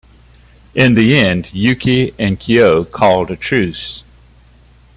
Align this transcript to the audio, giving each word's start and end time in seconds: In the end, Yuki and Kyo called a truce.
In 0.73 0.95
the 0.95 1.15
end, 1.15 1.53
Yuki 1.53 2.15
and 2.17 2.39
Kyo 2.39 2.83
called 2.85 3.29
a 3.29 3.35
truce. 3.35 4.01